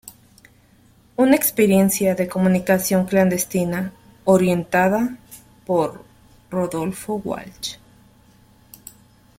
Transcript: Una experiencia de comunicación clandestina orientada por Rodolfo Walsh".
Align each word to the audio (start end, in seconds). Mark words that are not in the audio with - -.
Una 1.15 1.35
experiencia 1.35 2.15
de 2.15 2.27
comunicación 2.27 3.05
clandestina 3.05 3.93
orientada 4.25 5.15
por 5.63 6.03
Rodolfo 6.49 7.21
Walsh". 7.23 7.75